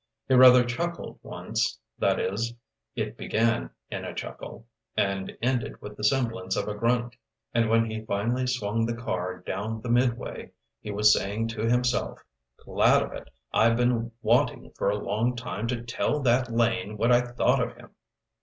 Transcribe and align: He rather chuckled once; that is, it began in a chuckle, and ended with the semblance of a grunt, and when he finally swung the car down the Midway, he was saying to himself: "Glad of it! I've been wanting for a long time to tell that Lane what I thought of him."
He 0.27 0.33
rather 0.33 0.63
chuckled 0.65 1.19
once; 1.21 1.77
that 1.99 2.19
is, 2.19 2.55
it 2.95 3.15
began 3.17 3.69
in 3.91 4.03
a 4.03 4.15
chuckle, 4.15 4.65
and 4.97 5.37
ended 5.43 5.79
with 5.79 5.95
the 5.95 6.03
semblance 6.03 6.55
of 6.55 6.67
a 6.67 6.73
grunt, 6.73 7.15
and 7.53 7.69
when 7.69 7.85
he 7.87 8.03
finally 8.05 8.47
swung 8.47 8.87
the 8.87 8.95
car 8.95 9.41
down 9.41 9.79
the 9.83 9.89
Midway, 9.91 10.53
he 10.79 10.89
was 10.89 11.13
saying 11.13 11.49
to 11.49 11.69
himself: 11.69 12.17
"Glad 12.65 13.03
of 13.03 13.13
it! 13.13 13.29
I've 13.53 13.77
been 13.77 14.11
wanting 14.23 14.71
for 14.71 14.89
a 14.89 14.97
long 14.97 15.35
time 15.35 15.67
to 15.67 15.83
tell 15.83 16.19
that 16.21 16.51
Lane 16.51 16.97
what 16.97 17.11
I 17.11 17.21
thought 17.21 17.61
of 17.61 17.75
him." 17.77 17.91